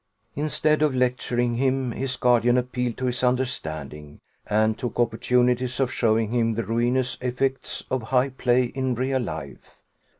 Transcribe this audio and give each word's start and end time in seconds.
Instead 0.35 0.81
of 0.81 0.95
lecturing 0.95 1.57
him, 1.57 1.91
his 1.91 2.17
guardian 2.17 2.57
appealed 2.57 2.97
to 2.97 3.05
his 3.05 3.23
understanding, 3.23 4.19
and 4.47 4.75
took 4.75 4.99
opportunities 4.99 5.79
of 5.79 5.93
showing 5.93 6.31
him 6.31 6.55
the 6.55 6.63
ruinous 6.63 7.19
effects 7.21 7.83
of 7.91 8.01
high 8.01 8.29
play 8.29 8.63
in 8.63 8.95
real 8.95 9.19
life. 9.19 9.77